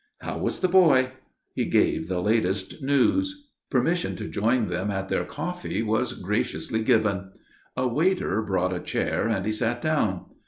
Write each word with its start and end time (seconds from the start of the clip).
How 0.21 0.39
was 0.39 0.61
the 0.61 0.67
boy? 0.67 1.09
He 1.53 1.65
gave 1.65 2.07
the 2.07 2.21
latest 2.21 2.81
news. 2.81 3.51
Permission 3.69 4.15
to 4.15 4.27
join 4.27 4.67
them 4.67 4.89
at 4.89 5.09
their 5.09 5.23
coffee 5.25 5.83
was 5.83 6.13
graciously 6.13 6.81
given. 6.83 7.29
A 7.77 7.87
waiter 7.87 8.41
brought 8.41 8.73
a 8.73 8.79
chair 8.79 9.27
and 9.27 9.45
he 9.45 9.51
sat 9.51 9.79
down. 9.79 10.25